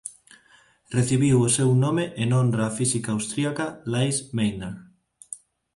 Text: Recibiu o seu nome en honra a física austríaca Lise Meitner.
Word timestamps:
Recibiu 0.97 1.37
o 1.41 1.49
seu 1.57 1.69
nome 1.85 2.03
en 2.23 2.29
honra 2.37 2.63
a 2.67 2.75
física 2.79 3.09
austríaca 3.13 3.65
Lise 3.91 4.21
Meitner. 4.37 4.75